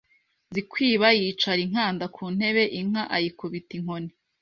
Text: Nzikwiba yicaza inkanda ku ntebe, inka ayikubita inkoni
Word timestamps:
Nzikwiba 0.49 1.07
yicaza 1.19 1.61
inkanda 1.67 2.05
ku 2.15 2.23
ntebe, 2.35 2.63
inka 2.79 3.03
ayikubita 3.15 3.71
inkoni 3.77 4.11